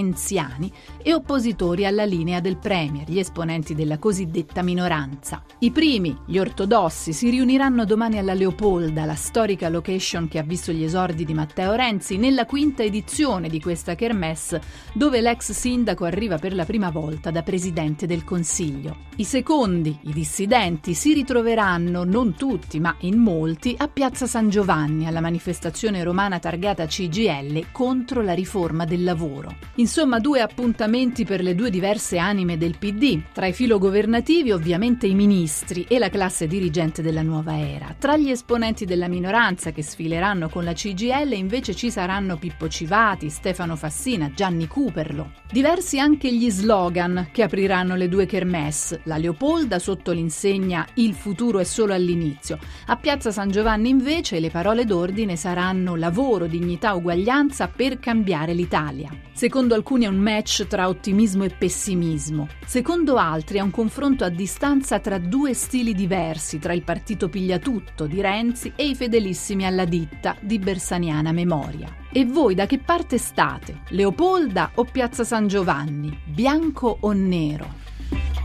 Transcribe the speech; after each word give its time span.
renziani 0.00 0.72
e 1.02 1.12
oppositori 1.12 1.84
alla 1.84 2.04
linea 2.04 2.40
del 2.40 2.56
Premier, 2.56 3.08
gli 3.08 3.18
esponenti 3.18 3.74
della 3.74 3.98
cosiddetta 3.98 4.62
minoranza. 4.62 5.42
I 5.58 5.70
primi, 5.70 6.16
gli 6.24 6.38
ortodossi, 6.38 7.12
si 7.12 7.28
riuniranno 7.28 7.84
domani 7.84 8.16
alla 8.18 8.32
Leopolda, 8.32 9.04
la 9.04 9.14
storica 9.14 9.68
location 9.68 10.26
che 10.26 10.38
ha 10.38 10.42
visto 10.42 10.72
gli 10.72 10.82
esordi 10.82 11.24
di 11.24 11.34
Matteo 11.34 11.74
Renzi, 11.74 12.16
nella 12.16 12.46
quinta 12.46 12.82
edizione 12.82 13.48
di 13.48 13.60
questa 13.60 13.94
kermesse, 13.94 14.62
dove 14.94 15.20
l'ex 15.20 15.52
sindaco 15.52 16.06
arriva 16.06 16.38
per 16.38 16.54
la 16.54 16.64
prima 16.64 16.90
volta 16.90 17.30
da 17.30 17.42
presidente 17.42 18.06
del 18.06 18.24
Consiglio. 18.24 19.08
I 19.16 19.24
secondi, 19.24 19.98
i 20.04 20.12
dissidenti, 20.12 20.94
si 20.94 21.12
ritroveranno, 21.12 22.04
non 22.04 22.34
tutti, 22.34 22.80
ma 22.80 22.96
in 23.00 23.18
molti, 23.18 23.74
a 23.76 23.88
Piazza 23.88 24.26
San 24.26 24.48
Giovanni, 24.48 25.06
alla 25.06 25.20
manifestazione 25.20 26.02
romana 26.02 26.38
targata 26.38 26.86
CGL 26.86 27.66
contro 27.70 28.22
la 28.22 28.32
riforma 28.32 28.86
del 28.86 29.04
lavoro. 29.04 29.54
Insomma, 29.90 30.20
due 30.20 30.40
appuntamenti 30.40 31.24
per 31.24 31.42
le 31.42 31.56
due 31.56 31.68
diverse 31.68 32.16
anime 32.16 32.56
del 32.56 32.78
PD. 32.78 33.22
Tra 33.32 33.46
i 33.46 33.52
filogovernativi, 33.52 34.52
ovviamente 34.52 35.08
i 35.08 35.14
ministri 35.14 35.84
e 35.88 35.98
la 35.98 36.08
classe 36.08 36.46
dirigente 36.46 37.02
della 37.02 37.22
nuova 37.22 37.58
era. 37.58 37.92
Tra 37.98 38.16
gli 38.16 38.30
esponenti 38.30 38.84
della 38.84 39.08
minoranza 39.08 39.72
che 39.72 39.82
sfileranno 39.82 40.48
con 40.48 40.62
la 40.62 40.74
CGL, 40.74 41.32
invece 41.32 41.74
ci 41.74 41.90
saranno 41.90 42.36
Pippo 42.36 42.68
Civati, 42.68 43.30
Stefano 43.30 43.74
Fassina, 43.74 44.30
Gianni 44.32 44.68
Cooperlo. 44.68 45.32
Diversi 45.50 45.98
anche 45.98 46.32
gli 46.32 46.48
slogan 46.48 47.30
che 47.32 47.42
apriranno 47.42 47.96
le 47.96 48.08
due 48.08 48.26
kermesse 48.26 49.00
la 49.06 49.16
Leopolda 49.16 49.80
sotto 49.80 50.12
l'insegna 50.12 50.86
Il 50.94 51.14
futuro 51.14 51.58
è 51.58 51.64
solo 51.64 51.94
all'inizio. 51.94 52.60
A 52.86 52.96
Piazza 52.96 53.32
San 53.32 53.50
Giovanni 53.50 53.88
invece 53.88 54.38
le 54.38 54.50
parole 54.50 54.84
d'ordine 54.84 55.34
saranno 55.34 55.96
lavoro, 55.96 56.46
dignità, 56.46 56.94
uguaglianza 56.94 57.66
per 57.66 57.98
cambiare 57.98 58.54
l'Italia. 58.54 59.10
Secondo 59.32 59.78
alcuni 59.80 60.04
è 60.04 60.08
un 60.08 60.18
match 60.18 60.66
tra 60.66 60.88
ottimismo 60.88 61.44
e 61.44 61.48
pessimismo. 61.48 62.48
Secondo 62.66 63.16
altri 63.16 63.58
è 63.58 63.60
un 63.62 63.70
confronto 63.70 64.24
a 64.24 64.28
distanza 64.28 65.00
tra 65.00 65.18
due 65.18 65.54
stili 65.54 65.94
diversi, 65.94 66.58
tra 66.58 66.74
il 66.74 66.82
partito 66.82 67.30
pigliatutto 67.30 68.06
di 68.06 68.20
Renzi 68.20 68.72
e 68.76 68.86
i 68.86 68.94
fedelissimi 68.94 69.64
alla 69.64 69.86
ditta 69.86 70.36
di 70.40 70.58
Bersaniana 70.58 71.32
Memoria. 71.32 71.96
E 72.12 72.26
voi 72.26 72.54
da 72.54 72.66
che 72.66 72.78
parte 72.78 73.16
state? 73.16 73.80
Leopolda 73.88 74.72
o 74.74 74.84
Piazza 74.84 75.24
San 75.24 75.46
Giovanni? 75.46 76.16
Bianco 76.26 76.98
o 77.00 77.12
nero? 77.12 77.89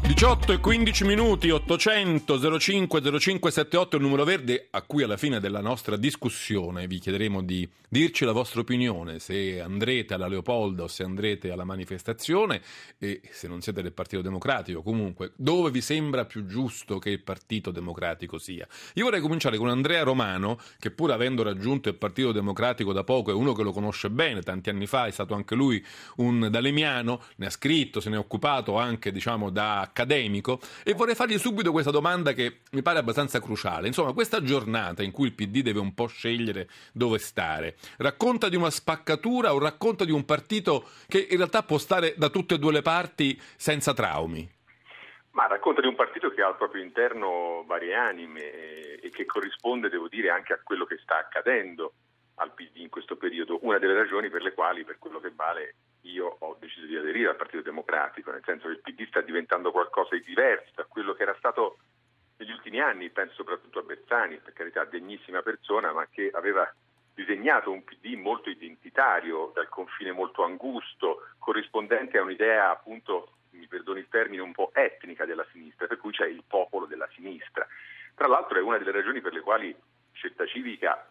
18 0.06 0.54
e 0.54 0.60
15 0.60 1.04
minuti, 1.04 1.50
800 1.50 2.60
05 2.60 3.02
0578 3.02 3.96
è 3.96 4.00
il 4.00 4.06
numero 4.06 4.24
verde 4.24 4.68
a 4.70 4.84
cui 4.84 5.02
alla 5.02 5.18
fine 5.18 5.40
della 5.40 5.62
nostra 5.62 5.98
discussione 5.98 6.86
vi 6.86 7.00
chiederemo 7.00 7.42
di 7.42 7.68
dirci 7.90 8.26
la 8.26 8.32
vostra 8.32 8.62
opinione, 8.62 9.20
se 9.20 9.60
andrete 9.62 10.14
alla 10.14 10.28
Leopolda 10.28 10.84
o 10.84 10.88
se 10.88 11.04
andrete 11.04 11.50
alla 11.50 11.64
manifestazione 11.64 12.62
e 13.00 13.22
se 13.32 13.48
non 13.48 13.62
siete 13.62 13.82
del 13.82 13.94
Partito 13.94 14.22
Democratico, 14.22 14.84
comunque 14.84 15.32
dove 15.38 15.72
vi 15.72 15.82
sembra 15.82 16.26
più 16.26 16.46
giusto 16.46 17.00
che 17.00 17.10
il 17.10 17.22
Partito 17.22 17.72
Democratico 17.72 18.38
sia. 18.38 18.68
Io 18.96 19.06
vorrei 19.06 19.22
cominciare 19.22 19.58
con 19.58 19.70
Andrea 19.70 20.04
Romano, 20.04 20.60
che 20.78 20.92
pur 20.92 21.12
avendo 21.12 21.42
raggiunto 21.42 21.90
il 21.90 21.96
Partito 21.96 22.32
Democratico 22.32 22.94
da 22.94 23.04
poco 23.04 23.32
è 23.32 23.34
uno 23.34 23.54
che 23.54 23.64
lo 23.64 23.72
conosce 23.72 24.10
bene, 24.10 24.42
tanti 24.42 24.70
anni 24.70 24.86
fa 24.86 25.08
è 25.08 25.12
stato 25.12 25.34
anche 25.34 25.56
lui 25.56 25.84
un 26.18 26.50
dalemiano, 26.52 27.24
ne 27.38 27.46
ha 27.46 27.50
scritto, 27.50 28.00
se 28.02 28.10
ne 28.10 28.18
è 28.18 28.20
occupato 28.20 28.78
anche 28.78 29.12
diciamo 29.12 29.50
da 29.50 29.90
accademico 29.96 30.60
e 30.84 30.94
vorrei 30.94 31.16
fargli 31.16 31.38
subito 31.38 31.72
questa 31.72 31.92
domanda 31.92 32.34
che 32.34 32.60
mi 32.72 32.82
pare 32.82 33.00
abbastanza 33.00 33.40
cruciale. 33.40 33.88
Insomma, 33.88 34.12
questa 34.12 34.42
giornata 34.42 35.02
in 35.02 35.12
cui 35.12 35.28
il 35.28 35.34
PD 35.34 35.62
deve 35.62 35.80
un 35.80 35.94
po' 35.94 36.08
scegliere 36.08 36.68
dove 36.92 37.18
stare, 37.18 37.78
racconta 37.98 38.50
di 38.50 38.58
una 38.58 38.70
spaccatura 38.70 39.54
o 39.54 39.60
racconta 39.60 40.04
di 40.04 40.12
un 40.12 40.26
partito 40.26 40.90
che 41.08 41.26
in 41.30 41.38
realtà 41.38 41.64
può 41.64 41.78
stare 41.78 42.14
da 42.18 42.28
tutte 42.28 42.56
e 42.56 42.60
due 42.60 42.74
le 42.74 42.82
parti 42.82 43.40
senza 43.56 43.94
traumi? 43.94 44.52
Ma 45.32 45.48
racconta 45.48 45.82
di 45.82 45.88
un 45.88 45.96
partito 45.96 46.30
che 46.30 46.42
ha 46.42 46.48
al 46.48 46.58
proprio 46.58 46.84
interno 46.84 47.64
varie 47.66 47.94
anime 47.94 49.00
e 49.00 49.10
che 49.12 49.26
corrisponde, 49.26 49.90
devo 49.90 50.08
dire, 50.08 50.30
anche 50.30 50.54
a 50.54 50.60
quello 50.64 50.86
che 50.86 50.98
sta 51.02 51.18
accadendo 51.18 51.94
al 52.36 52.54
PD 52.54 52.78
in 52.78 52.90
questo 52.90 53.18
periodo. 53.18 53.60
Una 53.62 53.78
delle 53.78 53.96
ragioni 53.96 54.30
per 54.30 54.42
le 54.42 54.54
quali, 54.54 54.86
per 54.86 54.98
quello 54.98 55.20
che 55.20 55.32
vale, 55.36 55.76
io 56.10 56.36
ho 56.40 56.58
deciso 56.60 56.86
di 56.86 56.96
aderire 56.96 57.30
al 57.30 57.36
Partito 57.36 57.62
Democratico, 57.62 58.32
nel 58.32 58.44
senso 58.46 58.68
che 58.68 58.74
il 58.74 58.82
PD 58.82 59.08
sta 59.08 59.22
diventando 59.22 59.72
qualcosa 59.72 60.16
di 60.16 60.24
diverso 60.24 60.72
da 60.76 60.86
quello 60.86 61.14
che 61.14 61.24
era 61.24 61.36
stato 61.38 61.78
negli 62.38 62.52
ultimi 62.52 62.80
anni, 62.80 63.10
penso 63.10 63.36
soprattutto 63.36 63.80
a 63.80 63.84
Bersani, 63.84 64.38
per 64.38 64.54
carità 64.54 64.84
degnissima 64.84 65.42
persona, 65.42 65.92
ma 65.94 66.08
che 66.10 66.30
aveva 66.34 66.72
disegnato 67.14 67.72
un 67.72 67.84
PD 67.84 68.16
molto 68.16 68.50
identitario, 68.50 69.52
dal 69.54 69.70
confine 69.70 70.12
molto 70.12 70.44
angusto, 70.44 71.28
corrispondente 71.40 72.18
a 72.18 72.24
un'idea 72.24 72.70
appunto, 72.70 73.32
mi 73.52 73.68
perdoni 73.68 74.00
il 74.00 74.10
termine, 74.10 74.42
un 74.42 74.52
po' 74.52 74.72
etnica 74.74 75.26
della 75.26 75.46
sinistra, 75.52 75.88
per 75.88 75.98
cui 75.98 76.12
c'è 76.12 76.28
il 76.28 76.44
popolo 76.46 76.86
della 76.86 77.08
sinistra. 77.14 77.66
Tra 78.14 78.28
l'altro 78.28 78.58
è 78.58 78.62
una 78.62 78.78
delle 78.78 78.92
ragioni 78.92 79.22
per 79.22 79.34
le 79.34 79.40
quali 79.40 79.76
Scelta 80.12 80.46
Civica 80.46 81.10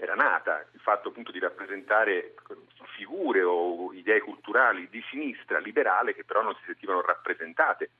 era 0.00 0.14
nata, 0.14 0.66
il 0.72 0.80
fatto 0.80 1.08
appunto 1.08 1.30
di 1.30 1.38
rappresentare 1.38 2.34
figure 2.96 3.42
o 3.42 3.92
idee 3.92 4.20
culturali 4.20 4.88
di 4.88 5.02
sinistra 5.10 5.58
liberale 5.58 6.14
che 6.14 6.24
però 6.24 6.42
non 6.42 6.54
si 6.54 6.62
sentivano 6.64 7.02
rappresentate 7.02 7.90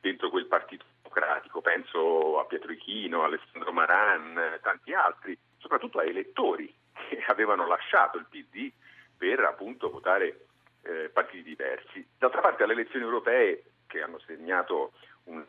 dentro 0.00 0.30
quel 0.30 0.46
partito 0.46 0.86
democratico, 1.02 1.60
penso 1.60 2.40
a 2.40 2.46
Pietro 2.46 2.72
Ichino, 2.72 3.24
Alessandro 3.24 3.72
Maran, 3.72 4.58
tanti 4.62 4.94
altri, 4.94 5.36
soprattutto 5.58 5.98
a 5.98 6.04
elettori 6.04 6.74
che 7.08 7.22
avevano 7.28 7.66
lasciato 7.66 8.16
il 8.16 8.26
PD 8.28 8.72
per 9.18 9.40
appunto 9.40 9.90
votare 9.90 10.46
eh, 10.82 11.10
partiti 11.12 11.42
diversi. 11.42 12.06
D'altra 12.16 12.40
parte 12.40 12.62
alle 12.62 12.72
elezioni 12.72 13.04
europee 13.04 13.64
che 13.86 14.00
hanno 14.00 14.18
segnato 14.20 14.92
un, 15.24 15.44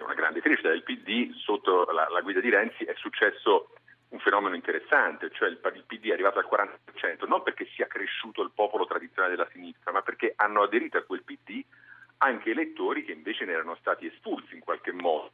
una 0.00 0.14
grande 0.14 0.40
crescita 0.40 0.70
del 0.70 0.84
PD 0.84 1.34
sotto 1.34 1.84
la, 1.92 2.08
la 2.08 2.22
guida 2.22 2.40
di 2.40 2.48
Renzi 2.48 2.84
è 2.84 2.94
successo 2.96 3.74
un 4.10 4.18
fenomeno 4.18 4.54
interessante, 4.54 5.30
cioè 5.32 5.48
il, 5.48 5.58
PD 5.58 6.08
è 6.08 6.12
arrivato 6.12 6.38
al 6.38 6.48
40%, 6.50 7.28
non 7.28 7.42
perché 7.42 7.68
sia 7.74 7.86
cresciuto 7.86 8.42
il 8.42 8.50
popolo 8.54 8.86
tradizionale 8.86 9.36
della 9.36 9.48
sinistra, 9.52 9.92
ma 9.92 10.02
perché 10.02 10.32
hanno 10.36 10.62
aderito 10.62 10.98
a 10.98 11.02
quel 11.02 11.22
PD 11.22 11.64
anche 12.18 12.50
elettori 12.50 13.04
che 13.04 13.12
invece 13.12 13.44
ne 13.44 13.52
erano 13.52 13.76
stati 13.80 14.06
espulsi 14.06 14.54
in 14.54 14.60
qualche 14.60 14.92
modo. 14.92 15.30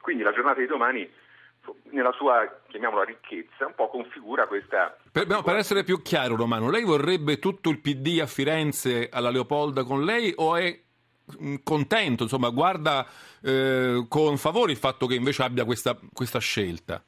Quindi 0.00 0.22
la 0.22 0.32
giornata 0.32 0.60
di 0.60 0.66
domani 0.66 1.08
nella 1.90 2.12
sua, 2.12 2.62
chiamiamola 2.68 3.04
ricchezza, 3.04 3.66
un 3.66 3.74
po' 3.74 3.88
configura 3.88 4.46
questa... 4.46 4.96
Per, 5.10 5.26
no, 5.26 5.42
per, 5.42 5.56
essere 5.56 5.84
più 5.84 6.02
chiaro, 6.02 6.36
Romano, 6.36 6.70
lei 6.70 6.84
vorrebbe 6.84 7.38
tutto 7.38 7.70
il 7.70 7.80
PD 7.80 8.18
a 8.20 8.26
Firenze 8.26 9.08
alla 9.10 9.30
Leopolda 9.30 9.84
con 9.84 10.04
lei 10.04 10.32
o 10.36 10.56
è 10.56 10.80
contento, 11.62 12.22
insomma, 12.22 12.50
guarda 12.50 13.06
eh, 13.42 14.04
con 14.08 14.36
favore 14.36 14.72
il 14.72 14.78
fatto 14.78 15.06
che 15.06 15.14
invece 15.14 15.42
abbia 15.42 15.64
questa, 15.64 15.98
questa 16.12 16.38
scelta? 16.38 17.02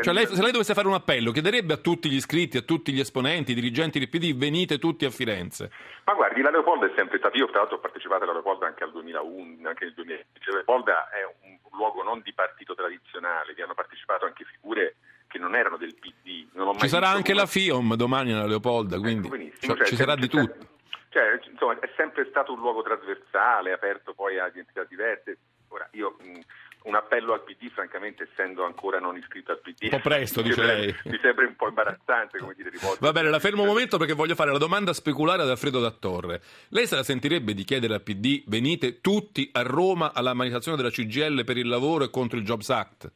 Cioè 0.00 0.14
lei, 0.14 0.26
se 0.26 0.40
lei 0.40 0.52
dovesse 0.52 0.72
fare 0.72 0.88
un 0.88 0.94
appello, 0.94 1.32
chiederebbe 1.32 1.74
a 1.74 1.76
tutti 1.76 2.08
gli 2.08 2.14
iscritti, 2.14 2.56
a 2.56 2.62
tutti 2.62 2.92
gli 2.92 3.00
esponenti, 3.00 3.52
i 3.52 3.54
dirigenti 3.54 3.98
del 3.98 4.08
PD, 4.08 4.34
venite 4.34 4.78
tutti 4.78 5.04
a 5.04 5.10
Firenze. 5.10 5.70
Ma 6.04 6.14
guardi, 6.14 6.40
la 6.40 6.50
Leopolda 6.50 6.86
è 6.86 6.92
sempre 6.96 7.18
stata, 7.18 7.36
io 7.36 7.46
tra 7.46 7.58
l'altro 7.58 7.76
ho 7.76 7.80
partecipato 7.80 8.24
alla 8.24 8.32
Leopolda 8.32 8.66
anche 8.66 8.84
al 8.84 8.90
2001, 8.90 9.68
anche 9.68 9.84
nel 9.84 9.94
2010, 9.94 10.26
la 10.46 10.54
Leopolda 10.54 11.10
è 11.10 11.22
un 11.44 11.58
luogo 11.72 12.02
non 12.02 12.22
di 12.22 12.32
partito 12.32 12.74
tradizionale, 12.74 13.52
vi 13.52 13.60
hanno 13.60 13.74
partecipato 13.74 14.24
anche 14.24 14.44
figure 14.44 14.96
che 15.28 15.38
non 15.38 15.54
erano 15.54 15.76
del 15.76 15.94
PD. 15.94 16.46
Ci 16.78 16.88
sarà 16.88 17.08
anche 17.08 17.32
una... 17.32 17.42
la 17.42 17.46
FIOM 17.46 17.94
domani 17.94 18.32
alla 18.32 18.46
Leopolda, 18.46 18.98
quindi 18.98 19.28
ecco, 19.28 19.56
cioè, 19.58 19.76
cioè, 19.76 19.86
ci 19.86 19.96
sarà 19.96 20.14
di 20.14 20.28
tutto. 20.28 20.70
Cioè, 21.10 21.38
insomma, 21.50 21.78
è 21.78 21.90
sempre 21.96 22.26
stato 22.30 22.54
un 22.54 22.60
luogo 22.60 22.80
trasversale, 22.80 23.72
aperto 23.72 24.14
poi 24.14 24.38
a 24.38 24.46
identità 24.46 24.84
diverse. 24.84 25.36
Ora, 25.68 25.86
io 25.92 26.16
mh, 26.18 26.40
un 26.84 26.94
appello 26.94 27.32
al 27.32 27.42
PD, 27.42 27.70
francamente, 27.70 28.28
essendo 28.30 28.64
ancora 28.64 28.98
non 28.98 29.16
iscritto 29.16 29.52
al 29.52 29.60
PD. 29.60 29.84
Un 29.84 29.90
po' 29.90 30.00
presto, 30.00 30.42
dice 30.42 30.62
lei. 30.62 30.94
Mi 31.04 31.18
sembra 31.20 31.46
un 31.46 31.56
po' 31.56 31.68
imbarazzante, 31.68 32.38
come 32.38 32.54
dire, 32.54 32.70
rivolto. 32.70 32.98
Va 33.00 33.12
bene, 33.12 33.30
la 33.30 33.38
fermo 33.38 33.62
un 33.62 33.68
momento 33.68 33.98
perché 33.98 34.14
voglio 34.14 34.34
fare 34.34 34.52
la 34.52 34.58
domanda 34.58 34.92
speculare 34.92 35.42
ad 35.42 35.50
Alfredo 35.50 35.80
Dattorre. 35.80 36.40
Lei 36.68 36.86
se 36.86 36.96
la 36.96 37.02
sentirebbe 37.02 37.54
di 37.54 37.64
chiedere 37.64 37.94
al 37.94 38.02
PD 38.02 38.42
venite 38.46 39.00
tutti 39.00 39.48
a 39.52 39.62
Roma 39.62 40.12
alla 40.14 40.34
manifestazione 40.34 40.76
della 40.76 40.90
CGL 40.90 41.44
per 41.44 41.56
il 41.56 41.68
lavoro 41.68 42.04
e 42.04 42.10
contro 42.10 42.38
il 42.38 42.44
Jobs 42.44 42.70
Act? 42.70 43.12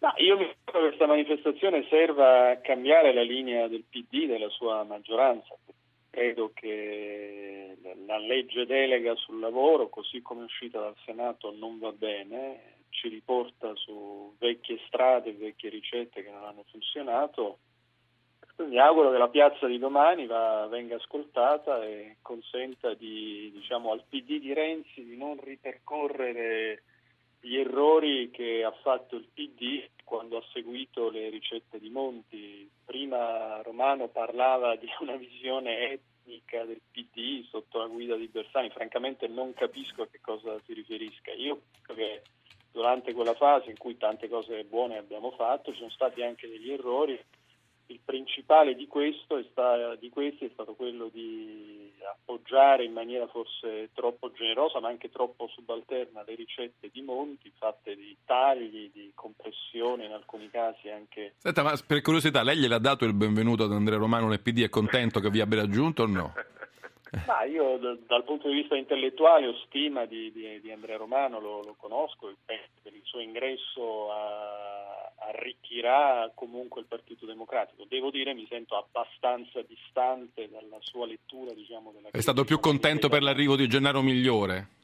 No, 0.00 0.14
io 0.16 0.38
mi 0.38 0.48
che 0.70 0.78
questa 0.78 1.06
manifestazione 1.06 1.84
serva 1.88 2.50
a 2.50 2.56
cambiare 2.58 3.12
la 3.12 3.22
linea 3.22 3.66
del 3.68 3.84
PD, 3.88 4.26
della 4.26 4.48
sua 4.48 4.84
maggioranza, 4.84 5.54
Credo 6.10 6.50
che 6.52 7.76
la 8.06 8.18
legge 8.18 8.66
delega 8.66 9.14
sul 9.14 9.38
lavoro, 9.38 9.88
così 9.88 10.20
come 10.20 10.42
è 10.42 10.44
uscita 10.44 10.80
dal 10.80 10.96
Senato, 11.04 11.54
non 11.56 11.78
va 11.78 11.92
bene, 11.92 12.78
ci 12.90 13.08
riporta 13.08 13.74
su 13.76 14.34
vecchie 14.38 14.80
strade, 14.86 15.32
vecchie 15.32 15.70
ricette 15.70 16.22
che 16.22 16.30
non 16.30 16.44
hanno 16.44 16.64
funzionato. 16.70 17.58
Mi 18.56 18.78
auguro 18.78 19.10
che 19.10 19.18
la 19.18 19.28
piazza 19.28 19.66
di 19.66 19.78
domani 19.78 20.26
va, 20.26 20.66
venga 20.66 20.96
ascoltata 20.96 21.82
e 21.84 22.16
consenta 22.20 22.92
di, 22.92 23.50
diciamo, 23.54 23.92
al 23.92 24.04
PD 24.06 24.38
di 24.38 24.52
Renzi 24.52 25.04
di 25.04 25.16
non 25.16 25.38
ripercorrere 25.42 26.82
gli 27.40 27.56
errori 27.56 28.30
che 28.30 28.62
ha 28.64 28.72
fatto 28.82 29.16
il 29.16 29.28
PD 29.32 29.88
quando 30.04 30.36
ha 30.36 30.44
seguito 30.52 31.10
le 31.10 31.30
ricette 31.30 31.78
di 31.78 31.88
Monti. 31.88 32.68
Prima 32.84 33.62
Romano 33.62 34.08
parlava 34.08 34.76
di 34.76 34.88
una 35.00 35.16
visione 35.16 36.00
del 36.24 36.80
PD 36.92 37.44
sotto 37.48 37.78
la 37.78 37.86
guida 37.86 38.14
di 38.14 38.28
Bersani, 38.28 38.70
francamente 38.70 39.26
non 39.26 39.52
capisco 39.52 40.02
a 40.02 40.08
che 40.08 40.20
cosa 40.20 40.60
si 40.64 40.74
riferisca. 40.74 41.32
Io 41.32 41.62
credo 41.82 42.00
che 42.00 42.22
durante 42.70 43.12
quella 43.12 43.34
fase 43.34 43.70
in 43.70 43.76
cui 43.76 43.96
tante 43.96 44.28
cose 44.28 44.62
buone 44.64 44.96
abbiamo 44.96 45.32
fatto 45.32 45.72
ci 45.72 45.78
sono 45.78 45.90
stati 45.90 46.22
anche 46.22 46.48
degli 46.48 46.70
errori 46.70 47.18
il 47.90 48.00
principale 48.04 48.74
di, 48.74 48.88
sta, 49.50 49.96
di, 49.96 50.08
questi 50.10 50.44
è 50.44 50.50
stato 50.52 50.74
quello 50.74 51.08
di 51.08 51.79
appoggiare 52.10 52.84
in 52.84 52.92
maniera 52.92 53.26
forse 53.28 53.90
troppo 53.94 54.30
generosa 54.32 54.80
ma 54.80 54.88
anche 54.88 55.10
troppo 55.10 55.48
subalterna 55.48 56.22
le 56.26 56.34
ricette 56.34 56.90
di 56.92 57.02
Monti 57.02 57.52
fatte 57.56 57.94
di 57.94 58.16
tagli, 58.24 58.90
di 58.92 59.12
compressione 59.14 60.06
in 60.06 60.12
alcuni 60.12 60.50
casi 60.50 60.88
anche... 60.88 61.34
Senta, 61.36 61.62
ma 61.62 61.78
per 61.86 62.00
curiosità, 62.02 62.42
lei 62.42 62.58
gliel'ha 62.58 62.78
dato 62.78 63.04
il 63.04 63.14
benvenuto 63.14 63.64
ad 63.64 63.72
Andrea 63.72 63.98
Romano 63.98 64.28
nel 64.28 64.40
PD? 64.40 64.62
È 64.62 64.68
contento 64.68 65.20
che 65.20 65.30
vi 65.30 65.40
abbia 65.40 65.60
raggiunto 65.60 66.02
o 66.02 66.06
no? 66.06 66.32
Ma 67.26 67.42
io 67.42 67.76
d- 67.78 68.06
dal 68.06 68.24
punto 68.24 68.48
di 68.48 68.54
vista 68.54 68.76
intellettuale 68.76 69.48
ho 69.48 69.56
stima 69.66 70.04
di, 70.04 70.30
di, 70.30 70.60
di 70.60 70.70
Andrea 70.70 70.96
Romano, 70.96 71.40
lo, 71.40 71.62
lo 71.62 71.74
conosco 71.76 72.28
e 72.28 72.36
penso 72.44 72.68
che 72.82 72.88
il 72.90 73.02
suo 73.02 73.18
ingresso 73.18 74.12
a, 74.12 74.79
arricchirà 75.30 76.30
comunque 76.34 76.80
il 76.80 76.86
Partito 76.86 77.26
Democratico. 77.26 77.84
Devo 77.88 78.10
dire 78.10 78.34
mi 78.34 78.46
sento 78.48 78.76
abbastanza 78.76 79.62
distante 79.62 80.48
dalla 80.50 80.78
sua 80.80 81.06
lettura. 81.06 81.52
Diciamo, 81.52 81.92
della 81.92 82.10
È 82.10 82.20
stato 82.20 82.44
più 82.44 82.60
contento 82.60 83.08
per 83.08 83.22
l'arrivo 83.22 83.56
di 83.56 83.68
Gennaro 83.68 84.02
Migliore? 84.02 84.78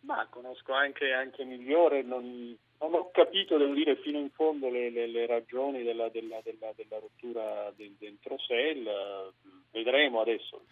Ma 0.00 0.26
conosco 0.28 0.72
anche, 0.72 1.12
anche 1.12 1.44
Migliore, 1.44 2.02
non, 2.02 2.56
non 2.80 2.94
ho 2.94 3.10
capito, 3.12 3.56
devo 3.56 3.72
dire, 3.72 3.96
fino 3.96 4.18
in 4.18 4.30
fondo 4.30 4.68
le, 4.68 4.90
le, 4.90 5.06
le 5.06 5.26
ragioni 5.26 5.82
della, 5.82 6.08
della, 6.08 6.40
della, 6.42 6.72
della 6.74 6.98
rottura 6.98 7.72
del, 7.76 7.94
dentro 7.98 8.36
Sel. 8.38 9.32
Vedremo 9.70 10.20
adesso. 10.20 10.62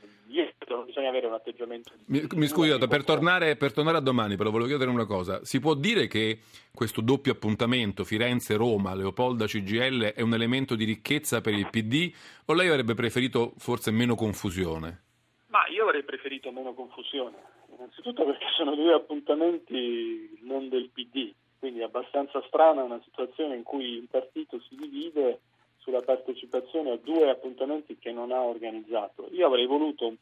Credo 0.59 0.81
che 0.81 0.87
bisogna 0.87 1.09
avere 1.09 1.27
un 1.27 1.35
atteggiamento. 1.35 1.91
Mi, 2.07 2.27
mi 2.35 2.47
scusi, 2.47 2.77
per 2.89 3.05
tornare, 3.05 3.57
per 3.57 3.73
tornare 3.73 3.99
a 3.99 4.01
domani, 4.01 4.37
però 4.37 4.51
volevo 4.51 4.69
chiedere 4.69 4.91
una 4.91 5.07
cosa. 5.07 5.45
Si 5.45 5.59
può 5.61 5.75
dire 5.75 6.07
che 6.07 6.39
questo 6.75 7.01
doppio 7.01 7.33
appuntamento 7.33 8.05
Firenze-Roma, 8.05 8.95
Leopolda-CGL 8.95 10.13
è 10.15 10.21
un 10.21 10.35
elemento 10.35 10.75
di 10.75 10.85
ricchezza 10.85 11.41
per 11.41 11.55
il 11.55 11.69
PD 11.71 12.13
o 12.47 12.55
lei 12.55 12.69
avrebbe 12.69 12.95
preferito 12.95 13.55
forse 13.59 13.91
meno 13.91 14.15
confusione? 14.15 15.03
Ma 15.49 15.67
io 15.69 15.85
avrei 15.85 16.05
preferito 16.05 16.53
meno 16.53 16.75
confusione, 16.75 17.37
innanzitutto 17.77 18.25
perché 18.25 18.47
sono 18.57 18.75
due 18.75 18.95
appuntamenti 18.95 20.39
non 20.43 20.69
del 20.69 20.91
PD 20.91 21.33
quindi 21.61 21.81
è 21.81 21.85
abbastanza 21.85 22.43
strana 22.47 22.83
una 22.83 23.01
situazione 23.05 23.55
in 23.55 23.63
cui 23.63 23.99
il 23.99 24.09
partito 24.11 24.59
si 24.61 24.75
divide 24.77 25.41
sulla 25.81 26.01
partecipazione 26.01 26.93
a 26.93 26.97
due 26.97 27.29
appuntamenti 27.29 27.99
che 27.99 28.13
non 28.13 28.33
ha 28.33 28.43
organizzato. 28.43 29.29
Io 29.33 29.47
avrei 29.47 29.67
voluto 29.67 30.15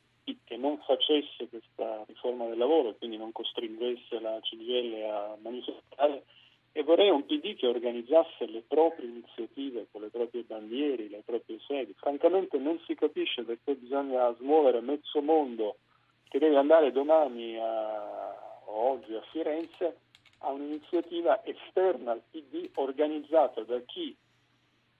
che 0.44 0.56
non 0.56 0.78
facesse 0.78 1.48
questa 1.48 2.04
riforma 2.06 2.46
del 2.46 2.58
lavoro, 2.58 2.94
quindi 2.94 3.16
non 3.16 3.32
costringesse 3.32 4.20
la 4.20 4.38
CGL 4.40 5.02
a 5.04 5.36
manifestare, 5.40 6.24
e 6.72 6.82
vorrei 6.82 7.10
un 7.10 7.24
PD 7.24 7.56
che 7.56 7.66
organizzasse 7.66 8.46
le 8.46 8.62
proprie 8.66 9.08
iniziative 9.08 9.86
con 9.90 10.02
le 10.02 10.08
proprie 10.08 10.42
bandiere, 10.42 11.08
le 11.08 11.22
proprie 11.24 11.58
sedi. 11.66 11.94
Francamente 11.94 12.58
non 12.58 12.78
si 12.86 12.94
capisce 12.94 13.42
perché 13.42 13.74
bisogna 13.74 14.34
smuovere 14.36 14.80
mezzo 14.80 15.20
mondo 15.20 15.78
che 16.28 16.38
deve 16.38 16.56
andare 16.56 16.92
domani 16.92 17.58
a, 17.58 18.62
o 18.66 18.90
oggi 18.90 19.14
a 19.14 19.22
Firenze 19.32 19.98
a 20.40 20.50
un'iniziativa 20.50 21.44
esterna 21.44 22.12
al 22.12 22.22
PD 22.30 22.70
organizzata 22.74 23.62
da 23.62 23.80
chi 23.80 24.16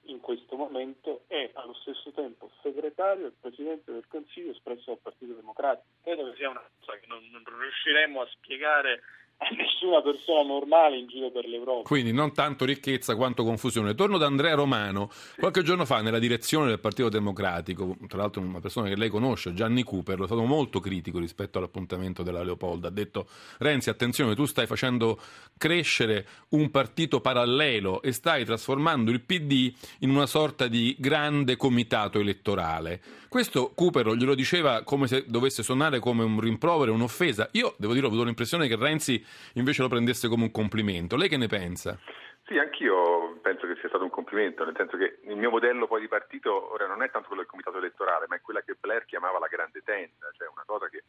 in 0.09 0.21
questo 0.21 0.57
momento 0.57 1.25
è 1.27 1.51
allo 1.55 1.75
stesso 1.75 2.11
tempo 2.13 2.51
segretario 2.63 3.27
e 3.27 3.33
presidente 3.41 3.93
del 3.93 4.07
Consiglio 4.09 4.53
espresso 4.53 4.85
dal 4.87 4.99
Partito 5.03 5.35
Democratico. 5.35 5.87
Credo 6.03 6.31
che 6.31 6.37
sia 6.37 6.51
una 6.51 6.63
cosa 6.81 6.99
che 6.99 7.07
non, 7.07 7.23
non 7.31 7.43
riusciremo 7.45 8.21
a 8.21 8.29
spiegare 8.33 9.03
a 9.39 9.49
nessuna 9.55 10.03
persona 10.03 10.43
normale 10.43 10.99
in 10.99 11.07
giro 11.07 11.31
per 11.31 11.47
l'Europa. 11.47 11.83
Quindi 11.83 12.13
non 12.13 12.33
tanto 12.33 12.65
ricchezza 12.65 13.15
quanto 13.15 13.45
confusione. 13.45 13.95
Torno 13.95 14.19
da 14.19 14.27
Andrea 14.27 14.55
Romano. 14.55 15.11
Qualche 15.37 15.63
giorno 15.63 15.85
fa 15.85 16.01
nella 16.01 16.19
direzione 16.19 16.69
del 16.69 16.81
Partito 16.81 17.09
Democratico, 17.09 17.97
tra 18.09 18.19
l'altro 18.19 18.43
una 18.43 18.61
persona 18.61 18.89
che 18.89 18.97
lei 18.97 19.09
conosce, 19.09 19.55
Gianni 19.55 19.83
Cooper, 19.85 20.21
è 20.21 20.27
stato 20.27 20.45
molto 20.45 20.81
critico 20.81 21.19
rispetto 21.19 21.59
all'appuntamento 21.59 22.23
della 22.23 22.43
Leopolda. 22.43 22.89
Ha 22.89 22.93
detto 22.93 23.29
Renzi, 23.59 23.91
attenzione, 23.91 24.35
tu 24.35 24.45
stai 24.45 24.67
facendo 24.67 25.21
crescere 25.57 26.27
un 26.51 26.71
partito 26.71 27.21
parallelo 27.21 28.03
e 28.03 28.13
stai 28.13 28.45
trasformando 28.45 29.11
il 29.11 29.21
PD 29.21 29.73
in 30.01 30.11
una 30.11 30.27
sorta 30.27 30.67
di 30.67 30.97
grande 30.99 31.57
comitato 31.57 32.19
elettorale. 32.19 33.01
Questo 33.29 33.73
Cooper 33.75 34.15
glielo 34.15 34.35
diceva 34.35 34.83
come 34.85 35.07
se 35.07 35.25
dovesse 35.27 35.63
suonare 35.63 35.99
come 35.99 36.25
un 36.25 36.41
rimprovero, 36.41 36.95
un'offesa. 36.95 37.51
Io 37.53 37.75
devo 37.77 37.93
dire, 37.93 38.07
ho 38.07 38.09
avuto 38.09 38.25
l'impressione 38.25 38.67
che 38.67 38.77
Renzi 38.77 39.23
invece 39.55 39.83
lo 39.83 39.89
prendesse 39.89 40.29
come 40.29 40.45
un 40.45 40.51
complimento. 40.51 41.17
Lei 41.17 41.29
che 41.29 41.37
ne 41.37 41.47
pensa? 41.47 41.99
Sì, 42.47 42.57
anch'io 42.57 43.39
penso 43.43 43.67
che 43.67 43.77
sia 43.77 43.89
stato 43.89 44.05
un 44.05 44.11
complimento, 44.11 44.65
nel 44.65 44.75
senso 44.77 44.97
che 44.97 45.19
il 45.25 45.37
mio 45.37 45.51
modello 45.51 45.87
poi 45.87 46.01
di 46.01 46.09
partito 46.09 46.73
ora 46.73 46.87
non 46.87 47.03
è 47.03 47.11
tanto 47.11 47.29
quello 47.29 47.43
del 47.43 47.51
comitato 47.51 47.77
elettorale, 47.77 48.27
ma 48.27 48.37
è 48.37 48.41
quella 48.41 48.63
che 48.63 48.77
Blair 48.81 49.05
chiamava 49.05 49.39
la 49.39 49.49
grande 49.49 49.83
tenda, 49.83 50.31
cioè 50.33 50.49
una 50.49 50.65
cosa 50.65 50.89
che 50.89 51.03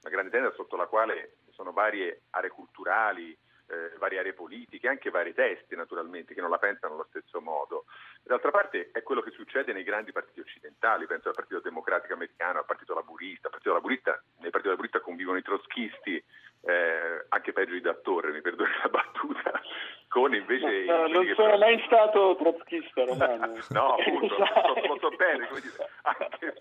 una 0.00 0.10
grande 0.10 0.30
tenda 0.30 0.52
sotto 0.54 0.76
la 0.76 0.86
quale 0.86 1.36
sono 1.52 1.72
varie 1.72 2.22
aree 2.30 2.50
culturali, 2.50 3.36
eh, 3.68 3.92
varie 3.98 4.20
aree 4.20 4.32
politiche, 4.32 4.88
anche 4.88 5.10
vari 5.10 5.34
testi 5.34 5.74
naturalmente 5.74 6.34
che 6.34 6.40
non 6.40 6.50
la 6.50 6.58
pensano 6.58 6.94
allo 6.94 7.06
stesso 7.10 7.40
modo. 7.40 7.86
D'altra 8.22 8.50
parte 8.50 8.90
è 8.92 9.02
quello 9.02 9.20
che 9.20 9.30
succede 9.30 9.72
nei 9.72 9.82
grandi 9.82 10.12
partiti 10.12 10.40
occidentali, 10.40 11.06
penso 11.06 11.28
al 11.28 11.34
Partito 11.34 11.60
Democratico 11.60 12.14
Americano, 12.14 12.60
al 12.60 12.64
Partito 12.64 12.94
Laburista, 12.94 13.48
al 13.48 13.52
Partito 13.52 13.74
Laburista 13.74 14.22
nel 14.38 14.50
Partito 14.50 14.70
Laburista 14.70 15.00
convivono 15.00 15.38
i 15.38 15.42
trotskisti, 15.42 16.22
eh, 16.62 17.24
anche 17.28 17.52
peggio 17.52 17.72
di 17.72 17.80
Dattore, 17.80 18.32
mi 18.32 18.40
perdoni 18.40 18.70
la 18.82 18.88
battuta, 18.88 19.60
con 20.08 20.34
invece... 20.34 20.85
No, 20.96 21.06
non 21.08 21.34
sono 21.34 21.58
mai 21.58 21.82
stato 21.86 22.36
trotskista 22.36 23.04
romano. 23.04 23.58
no, 23.70 23.94
appunto, 23.94 24.36
lo, 24.36 24.94
lo 24.94 24.98
so 25.00 25.10
bene. 25.16 25.48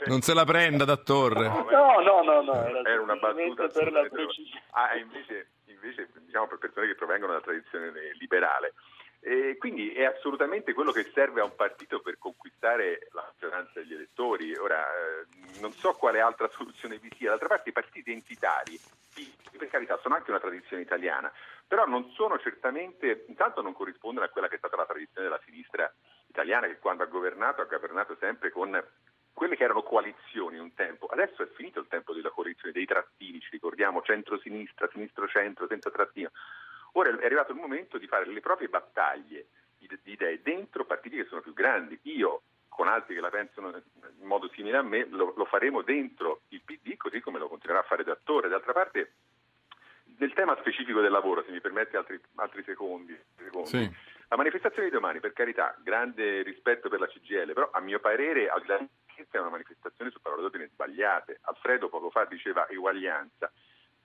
Non 0.05 0.21
se 0.21 0.33
la 0.33 0.43
prenda 0.43 0.85
Dattore. 0.85 1.47
No, 1.47 1.65
no, 1.69 2.01
no, 2.01 2.21
no, 2.21 2.41
no 2.41 2.65
era, 2.65 2.81
era 2.81 3.01
una 3.01 3.15
battuta 3.15 3.67
per 3.67 3.91
la 3.91 4.01
precisione. 4.09 4.63
Ah, 4.71 4.95
invece, 4.95 5.51
invece 5.65 6.09
diciamo 6.25 6.47
per 6.47 6.57
persone 6.59 6.87
che 6.87 6.95
provengono 6.95 7.33
dalla 7.33 7.43
tradizione 7.43 7.91
liberale. 8.19 8.73
E 9.27 9.57
quindi 9.57 9.91
è 9.91 10.03
assolutamente 10.03 10.71
quello 10.73 10.91
che 10.91 11.09
serve 11.11 11.41
a 11.41 11.45
un 11.45 11.55
partito 11.55 11.99
per 11.99 12.19
conquistare 12.19 13.07
la 13.11 13.23
maggioranza 13.23 13.79
degli 13.79 13.95
elettori. 13.95 14.55
Ora, 14.55 14.85
eh, 14.85 15.25
non 15.61 15.71
so 15.71 15.93
quale 15.93 16.21
altra 16.21 16.47
soluzione 16.53 16.99
vi 16.99 17.09
sia. 17.17 17.29
D'altra 17.29 17.47
parte 17.47 17.69
i 17.69 17.71
partiti 17.71 17.97
identitari, 18.01 18.79
per 19.57 19.67
carità, 19.69 19.97
sono 20.03 20.13
anche 20.13 20.29
una 20.29 20.39
tradizione 20.39 20.83
italiana, 20.83 21.33
però 21.67 21.87
non 21.87 22.11
sono 22.11 22.37
certamente, 22.37 23.25
intanto 23.27 23.63
non 23.63 23.73
corrispondono 23.73 24.27
a 24.27 24.29
quella 24.29 24.47
che 24.47 24.55
è 24.55 24.59
stata 24.59 24.75
la 24.75 24.85
tradizione 24.85 25.27
della 25.27 25.41
sinistra 25.43 25.91
italiana 26.27 26.67
che 26.67 26.77
quando 26.77 27.01
ha 27.01 27.07
governato 27.07 27.61
ha 27.61 27.65
governato 27.65 28.15
sempre 28.19 28.51
con 28.51 28.79
quelle 29.33 29.55
che 29.55 29.63
erano 29.63 29.81
coalizioni 29.81 30.59
un 30.59 30.75
tempo. 30.75 31.07
Adesso 31.07 31.41
è 31.41 31.47
finito 31.47 31.79
il 31.79 31.87
tempo 31.87 32.13
della 32.13 32.29
coalizione, 32.29 32.71
dei 32.71 32.85
trattini, 32.85 33.39
ci 33.39 33.49
ricordiamo, 33.49 34.03
centro-sinistra, 34.03 34.87
centro-centro, 34.87 35.65
senza 35.67 35.89
trattino. 35.89 36.29
Ora 36.97 37.09
è 37.09 37.25
arrivato 37.25 37.51
il 37.51 37.57
momento 37.57 37.97
di 37.97 38.07
fare 38.07 38.25
le 38.25 38.39
proprie 38.39 38.69
battaglie 38.69 39.47
di, 39.77 39.87
idee 40.03 40.41
dentro 40.41 40.85
partiti 40.85 41.17
che 41.17 41.25
sono 41.25 41.41
più 41.41 41.53
grandi. 41.53 41.99
Io, 42.03 42.41
con 42.69 42.87
altri 42.87 43.15
che 43.15 43.21
la 43.21 43.29
pensano 43.29 43.69
in 43.69 44.25
modo 44.27 44.49
simile 44.53 44.77
a 44.77 44.81
me, 44.81 45.05
lo, 45.09 45.33
lo 45.35 45.45
faremo 45.45 45.81
dentro 45.81 46.41
il 46.49 46.61
PD, 46.63 46.95
così 46.95 47.19
come 47.19 47.39
lo 47.39 47.47
continuerà 47.47 47.81
a 47.81 47.87
fare 47.87 48.03
Dattore. 48.03 48.47
D'altra 48.47 48.71
parte, 48.71 49.11
nel 50.17 50.33
tema 50.33 50.55
specifico 50.59 51.01
del 51.01 51.11
lavoro, 51.11 51.43
se 51.43 51.51
mi 51.51 51.59
permette 51.59 51.97
altri, 51.97 52.19
altri 52.35 52.63
secondi, 52.63 53.17
secondi. 53.37 53.67
Sì. 53.67 53.95
la 54.29 54.37
manifestazione 54.37 54.87
di 54.87 54.93
domani, 54.93 55.19
per 55.19 55.33
carità, 55.33 55.75
grande 55.83 56.43
rispetto 56.43 56.87
per 56.87 57.01
la 57.01 57.07
CGL, 57.07 57.51
però 57.53 57.69
a 57.71 57.81
mio 57.81 57.99
parere, 57.99 58.47
al 58.47 58.61
di 58.61 58.67
là 58.67 58.77
di 58.77 58.87
è 59.31 59.37
una 59.37 59.49
manifestazione 59.49 60.11
su 60.11 60.21
parole 60.21 60.41
d'ordine 60.41 60.69
sbagliate. 60.71 61.39
Alfredo 61.41 61.89
poco 61.89 62.09
fa 62.09 62.23
diceva 62.25 62.67
eguaglianza. 62.69 63.51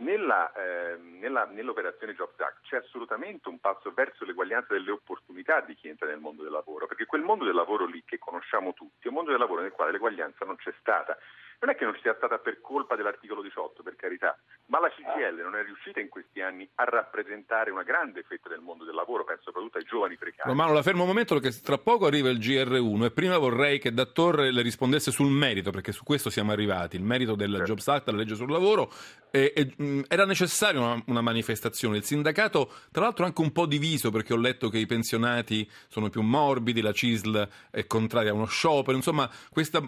Nella, 0.01 0.51
eh, 0.55 0.97
nella, 0.97 1.45
nell'operazione 1.45 2.15
Jobs 2.15 2.39
Act 2.41 2.63
c'è 2.63 2.79
assolutamente 2.79 3.51
un 3.51 3.59
passo 3.61 3.93
verso 3.93 4.25
l'eguaglianza 4.25 4.73
delle 4.73 4.93
opportunità 4.93 5.61
di 5.61 5.75
chi 5.75 5.89
entra 5.89 6.07
nel 6.07 6.21
mondo 6.21 6.43
del 6.43 6.53
lavoro, 6.53 6.87
perché 6.87 7.05
quel 7.05 7.21
mondo 7.21 7.45
del 7.45 7.55
lavoro 7.55 7.85
lì 7.85 8.03
che 8.07 8.19
conosciamo 8.19 8.73
tutti 8.73 9.05
è 9.05 9.09
un 9.09 9.15
mondo 9.15 9.31
del 9.31 9.39
lavoro 9.39 9.61
nel 9.61 9.73
quale 9.73 9.93
l'eguaglianza 9.93 10.47
non 10.47 10.57
c'è 10.57 10.73
stata 10.81 11.19
non 11.61 11.71
è 11.71 11.77
che 11.77 11.85
non 11.85 11.97
sia 12.01 12.15
stata 12.17 12.39
per 12.39 12.61
colpa 12.63 12.97
dell'articolo 12.97 13.43
18, 13.43 13.83
per 13.83 13.95
carità, 13.95 14.37
ma 14.67 14.81
la 14.81 14.89
CGL 14.89 15.43
non 15.43 15.57
è 15.57 15.63
riuscita 15.63 16.01
in 16.01 16.09
questi 16.09 16.41
anni 16.41 16.67
a 16.77 16.85
rappresentare 16.85 17.71
una 17.71 17.83
grande 17.83 18.23
fetta 18.23 18.49
del 18.49 18.61
mondo 18.61 18.85
del 18.85 18.95
lavoro, 18.95 19.25
penso 19.25 19.43
soprattutto 19.45 19.77
ai 19.77 19.85
giovani 19.85 20.17
precari. 20.17 20.49
Romano, 20.49 20.73
la 20.73 20.83
fermo 20.83 21.03
un 21.03 21.09
momento 21.09 21.39
perché 21.39 21.61
tra 21.61 21.77
poco 21.77 22.07
arriva 22.07 22.31
il 22.31 22.39
GR1 22.39 23.05
e 23.05 23.11
prima 23.11 23.37
vorrei 23.37 23.79
che 23.79 23.93
da 23.93 24.07
Torre 24.07 24.51
le 24.53 24.63
rispondesse 24.63 25.11
sul 25.11 25.31
merito, 25.31 25.71
perché 25.71 25.93
su 25.93 26.03
questo 26.03 26.31
siamo 26.31 26.51
arrivati, 26.53 26.97
il 26.97 27.03
merito 27.03 27.35
del 27.35 27.51
certo. 27.51 27.65
Jobs 27.67 27.89
Act, 27.89 28.09
la 28.09 28.17
legge 28.17 28.37
sul 28.37 28.51
lavoro. 28.51 28.91
E, 29.31 29.53
e, 29.55 30.05
era 30.09 30.25
necessaria 30.25 30.81
una, 30.81 31.03
una, 31.07 31.21
manifestazione. 31.21 31.99
Il 31.99 32.05
sindacato, 32.05 32.73
tra 32.91 33.03
l'altro, 33.03 33.27
anche 33.27 33.41
un 33.43 33.53
po' 33.53 33.67
diviso 33.67 34.11
perché 34.11 34.33
ho 34.33 34.39
letto 34.39 34.71
che 34.71 34.79
i 34.79 34.87
pensionati 34.87 35.71
sono 35.89 36.09
più 36.09 36.23
morbidi, 36.23 36.81
la 36.81 36.93
CISL 36.93 37.49
è 37.71 37.87
contraria 37.87 38.31
a 38.31 38.35
uno 38.35 38.47
sciopero. 38.47 38.97
Insomma, 38.97 39.31
questa 39.53 39.87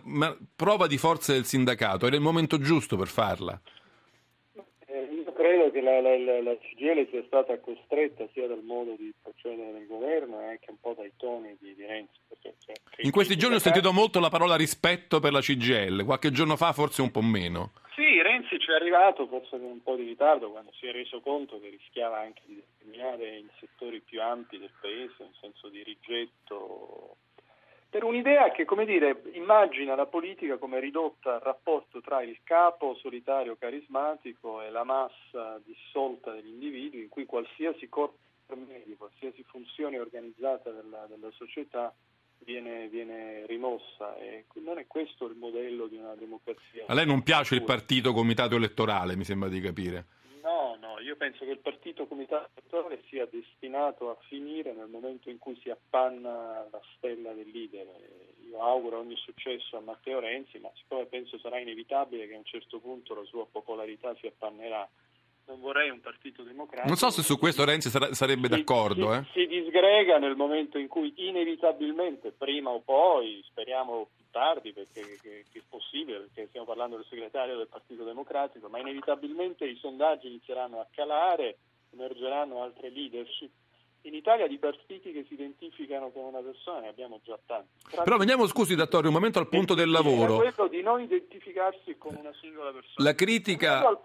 prova 0.54 0.86
di 0.86 0.98
forza 0.98 1.32
del 1.32 1.46
sindacato 1.46 1.61
era 1.70 2.16
il 2.16 2.20
momento 2.20 2.58
giusto 2.58 2.96
per 2.96 3.08
farla 3.08 3.60
credo 5.42 5.70
che 5.72 5.80
la, 5.80 6.00
la, 6.00 6.40
la, 6.40 6.56
CGL 6.56 7.08
sia 7.10 7.22
stata 7.26 7.58
costretta 7.58 8.26
sia 8.32 8.46
dal 8.46 8.62
modo 8.62 8.94
di 8.96 9.12
procedere 9.20 9.72
del 9.72 9.86
governo 9.86 10.40
e 10.40 10.46
anche 10.50 10.70
un 10.70 10.78
po' 10.80 10.94
dai 10.96 11.12
toni 11.16 11.56
di, 11.60 11.74
di 11.74 11.84
Renzi. 11.84 12.18
Perché, 12.28 12.54
cioè, 12.64 12.74
In 12.98 13.10
questi 13.10 13.36
giorni 13.36 13.56
ho 13.56 13.60
sentito 13.60 13.92
molto 13.92 14.20
la 14.20 14.30
parola 14.30 14.54
rispetto 14.56 15.18
per 15.18 15.32
la 15.32 15.40
CGL, 15.40 16.04
qualche 16.04 16.30
giorno 16.30 16.56
fa 16.56 16.72
forse 16.72 17.02
un 17.02 17.10
po' 17.10 17.22
meno. 17.22 17.72
Sì, 17.94 18.22
Renzi 18.22 18.58
ci 18.58 18.70
è 18.70 18.74
arrivato 18.74 19.26
forse 19.26 19.58
con 19.58 19.68
un 19.68 19.82
po' 19.82 19.96
di 19.96 20.04
ritardo 20.04 20.50
quando 20.50 20.72
si 20.78 20.86
è 20.86 20.92
reso 20.92 21.20
conto 21.20 21.60
che 21.60 21.68
rischiava 21.68 22.20
anche 22.20 22.42
di 22.46 22.54
determinare 22.54 23.36
in 23.36 23.48
settori 23.58 24.00
più 24.00 24.22
ampi 24.22 24.58
del 24.58 24.72
Paese 24.80 25.14
un 25.18 25.34
senso 25.40 25.68
di 25.68 25.82
rigetto 25.82 27.16
per 27.92 28.04
un'idea 28.04 28.50
che, 28.52 28.64
come 28.64 28.86
dire, 28.86 29.20
immagina 29.34 29.94
la 29.94 30.06
politica 30.06 30.56
come 30.56 30.80
ridotta 30.80 31.34
al 31.34 31.40
rapporto 31.40 32.00
tra 32.00 32.22
il 32.22 32.38
capo 32.42 32.94
solitario 32.94 33.54
carismatico 33.58 34.62
e 34.62 34.70
la 34.70 34.82
massa 34.82 35.60
dissolta 35.62 36.32
degli 36.32 36.48
individui, 36.48 37.02
in 37.02 37.10
cui 37.10 37.26
qualsiasi 37.26 37.90
corpo 37.90 38.16
intermedio, 38.48 38.96
qualsiasi 38.96 39.42
funzione 39.42 39.98
organizzata 39.98 40.70
della, 40.70 41.04
della 41.06 41.30
società 41.32 41.94
viene, 42.38 42.88
viene, 42.88 43.44
rimossa. 43.44 44.16
E 44.16 44.46
non 44.64 44.78
è 44.78 44.86
questo 44.86 45.26
il 45.26 45.36
modello 45.36 45.86
di 45.86 45.96
una 45.96 46.14
democrazia. 46.14 46.84
A 46.86 46.94
lei 46.94 47.04
non 47.04 47.22
piace 47.22 47.56
il 47.56 47.62
partito 47.62 48.14
comitato 48.14 48.56
elettorale, 48.56 49.16
mi 49.16 49.24
sembra 49.24 49.50
di 49.50 49.60
capire. 49.60 50.06
Io 51.02 51.16
penso 51.16 51.44
che 51.44 51.50
il 51.50 51.58
partito 51.58 52.06
comitato 52.06 52.50
elettorale 52.54 53.02
sia 53.08 53.26
destinato 53.26 54.10
a 54.10 54.16
finire 54.28 54.72
nel 54.72 54.88
momento 54.88 55.30
in 55.30 55.38
cui 55.38 55.58
si 55.60 55.68
appanna 55.68 56.66
la 56.70 56.80
stella 56.96 57.32
del 57.32 57.50
leader. 57.50 57.86
Io 58.48 58.60
auguro 58.60 58.98
ogni 58.98 59.16
successo 59.16 59.76
a 59.76 59.80
Matteo 59.80 60.20
Renzi, 60.20 60.58
ma 60.58 60.70
siccome 60.74 61.06
penso 61.06 61.38
sarà 61.38 61.58
inevitabile 61.58 62.28
che 62.28 62.34
a 62.34 62.38
un 62.38 62.44
certo 62.44 62.78
punto 62.78 63.14
la 63.14 63.24
sua 63.24 63.46
popolarità 63.46 64.14
si 64.16 64.26
appannerà 64.26 64.88
non 65.52 65.60
vorrei 65.60 65.90
un 65.90 66.00
partito 66.00 66.42
democratico. 66.42 66.88
Non 66.88 66.96
so 66.96 67.10
se 67.10 67.22
su 67.22 67.38
questo 67.38 67.64
Renzi 67.64 67.90
sarebbe 67.90 68.48
si, 68.48 68.48
d'accordo. 68.48 69.12
Si, 69.12 69.18
eh? 69.18 69.24
si, 69.32 69.46
disgrega 69.46 70.18
nel 70.18 70.34
momento 70.34 70.78
in 70.78 70.88
cui 70.88 71.12
inevitabilmente, 71.16 72.32
prima 72.32 72.70
o 72.70 72.80
poi, 72.80 73.42
speriamo 73.44 74.08
più 74.14 74.24
tardi 74.30 74.72
perché 74.72 75.18
che, 75.20 75.44
che 75.52 75.58
è 75.58 75.62
possibile, 75.68 76.20
perché 76.20 76.46
stiamo 76.48 76.66
parlando 76.66 76.96
del 76.96 77.06
segretario 77.08 77.56
del 77.56 77.68
Partito 77.68 78.04
Democratico, 78.04 78.68
ma 78.68 78.78
inevitabilmente 78.78 79.66
i 79.66 79.76
sondaggi 79.76 80.28
inizieranno 80.28 80.80
a 80.80 80.86
calare, 80.90 81.58
emergeranno 81.92 82.62
altre 82.62 82.88
leadership 82.88 83.50
in 84.02 84.14
Italia 84.14 84.48
di 84.48 84.58
partiti 84.58 85.12
che 85.12 85.24
si 85.28 85.34
identificano 85.34 86.10
con 86.10 86.24
una 86.24 86.40
persona 86.40 86.80
ne 86.80 86.88
abbiamo 86.88 87.20
già 87.24 87.38
tanti. 87.46 87.68
Tra 87.90 88.02
Però 88.02 88.16
veniamo, 88.16 88.46
scusi, 88.46 88.74
Dattorio, 88.74 89.08
un 89.08 89.14
momento 89.14 89.38
al 89.38 89.48
punto 89.48 89.74
del 89.74 89.90
lavoro. 89.90 90.36
quello 90.36 90.68
di 90.68 90.82
non 90.82 91.00
identificarsi 91.00 91.96
con 91.98 92.16
una 92.18 92.32
singola 92.40 92.72
persona. 92.72 92.94
La 93.08 93.14
critica, 93.14 93.86
al, 93.86 93.98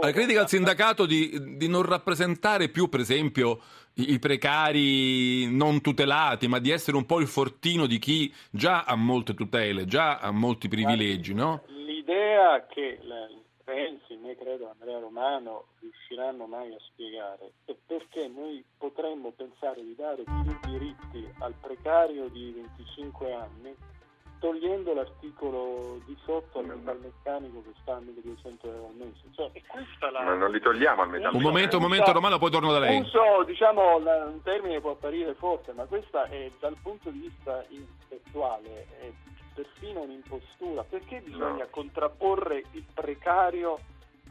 la 0.00 0.10
critica 0.10 0.40
al 0.40 0.48
sindacato 0.48 1.04
di, 1.04 1.56
di, 1.56 1.68
non 1.68 1.82
rappresentare 1.82 2.68
più, 2.70 2.88
per 2.88 3.00
esempio, 3.00 3.60
i, 3.94 4.12
i, 4.12 4.18
precari 4.18 5.54
non 5.54 5.80
tutelati, 5.80 6.48
ma 6.48 6.58
di 6.58 6.70
essere 6.70 6.96
un 6.96 7.04
po' 7.04 7.20
il 7.20 7.26
fortino 7.26 7.86
di 7.86 7.98
chi 7.98 8.32
già 8.50 8.84
ha 8.84 8.96
molte 8.96 9.34
tutele, 9.34 9.84
già 9.84 10.18
ha 10.18 10.30
molti 10.30 10.68
privilegi, 10.68 11.34
no? 11.34 11.62
L'idea 11.66 12.64
che 12.66 12.98
la, 13.02 13.28
Renzi 13.66 14.14
né 14.16 14.36
credo 14.36 14.70
Andrea 14.70 15.00
Romano 15.00 15.64
riusciranno 15.80 16.46
mai 16.46 16.72
a 16.72 16.78
spiegare 16.78 17.54
è 17.64 17.74
perché 17.84 18.28
noi 18.28 18.64
potremmo 18.78 19.32
pensare 19.32 19.82
di 19.82 19.96
dare 19.96 20.22
più 20.22 20.70
diritti 20.70 21.28
al 21.40 21.52
precario 21.60 22.28
di 22.28 22.52
25 22.52 23.32
anni 23.32 23.76
togliendo 24.38 24.94
l'articolo 24.94 26.00
di 26.04 26.16
sotto 26.24 26.60
al 26.60 26.66
metalmeccanico 26.66 27.62
che 27.62 27.72
sta 27.80 27.96
a 27.96 28.00
1200 28.00 28.66
euro 28.68 28.86
al 28.86 28.94
mese. 28.94 29.22
Cioè, 29.34 29.50
la... 30.12 30.22
Ma 30.22 30.34
non 30.34 30.52
li 30.52 30.60
togliamo 30.60 31.02
al 31.02 31.08
metalmeccanico. 31.08 31.36
Un 31.36 31.42
momento, 31.42 31.76
un 31.78 31.82
momento 31.82 32.12
Romano, 32.12 32.38
poi 32.38 32.50
torno 32.50 32.70
da 32.70 32.78
lei. 32.78 33.00
Uso, 33.00 33.42
diciamo, 33.46 33.96
un 33.96 34.40
termine 34.44 34.80
può 34.80 34.92
apparire 34.92 35.34
forte, 35.34 35.72
ma 35.72 35.84
questa 35.86 36.24
è 36.28 36.50
dal 36.60 36.76
punto 36.82 37.10
di 37.10 37.18
vista 37.18 37.64
intellettuale 37.68 38.86
è 39.00 39.10
persino 39.56 40.02
un'impostura. 40.02 40.84
Perché 40.84 41.20
bisogna 41.20 41.64
no. 41.64 41.70
contrapporre 41.70 42.64
il 42.72 42.84
precario 42.92 43.78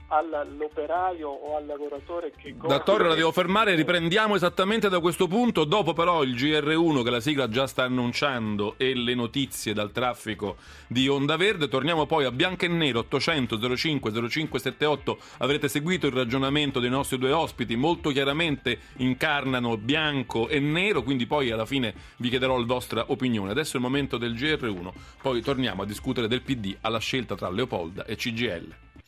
all'operaio 0.07 1.29
o 1.29 1.57
al 1.57 1.65
lavoratore 1.65 2.31
che 2.35 2.55
Da 2.55 2.79
Torre 2.79 3.07
la 3.07 3.15
devo 3.15 3.31
fermare, 3.31 3.75
riprendiamo 3.75 4.35
esattamente 4.35 4.89
da 4.89 4.99
questo 4.99 5.27
punto, 5.27 5.63
dopo 5.63 5.93
però 5.93 6.23
il 6.23 6.35
GR1 6.35 7.03
che 7.03 7.09
la 7.09 7.19
sigla 7.19 7.49
già 7.49 7.67
sta 7.67 7.83
annunciando 7.83 8.75
e 8.77 8.93
le 8.93 9.15
notizie 9.15 9.73
dal 9.73 9.91
traffico 9.91 10.57
di 10.87 11.07
Onda 11.07 11.37
Verde, 11.37 11.67
torniamo 11.67 12.05
poi 12.05 12.25
a 12.25 12.31
Bianco 12.31 12.65
e 12.65 12.67
Nero 12.67 12.99
800 12.99 13.75
05 13.75 14.11
0578, 14.11 15.17
avrete 15.39 15.67
seguito 15.67 16.07
il 16.07 16.13
ragionamento 16.13 16.79
dei 16.79 16.89
nostri 16.89 17.17
due 17.17 17.31
ospiti, 17.31 17.75
molto 17.75 18.09
chiaramente 18.11 18.79
incarnano 18.97 19.77
bianco 19.77 20.47
e 20.47 20.59
nero, 20.59 21.03
quindi 21.03 21.25
poi 21.25 21.51
alla 21.51 21.65
fine 21.65 21.93
vi 22.17 22.29
chiederò 22.29 22.57
la 22.57 22.65
vostra 22.65 23.05
opinione. 23.07 23.51
Adesso 23.51 23.73
è 23.73 23.75
il 23.77 23.83
momento 23.83 24.17
del 24.17 24.33
GR1, 24.33 24.91
poi 25.21 25.41
torniamo 25.41 25.81
a 25.81 25.85
discutere 25.85 26.27
del 26.27 26.41
PD 26.41 26.77
alla 26.81 26.99
scelta 26.99 27.35
tra 27.35 27.49
Leopolda 27.49 28.05
e 28.05 28.15
CGL. 28.15 28.84